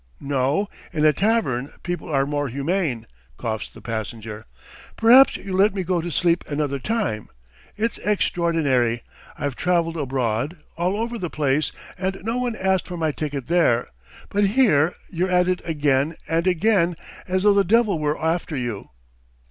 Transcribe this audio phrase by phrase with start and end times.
[0.19, 3.05] "No, in a tavern people are more humane..."
[3.37, 4.47] coughs the passenger.
[4.97, 7.29] "Perhaps you'll let me go to sleep another time!
[7.77, 9.03] It's extraordinary:
[9.37, 13.89] I've travelled abroad, all over the place, and no one asked for my ticket there,
[14.29, 16.95] but here you're at it again and again,
[17.27, 18.89] as though the devil were after you.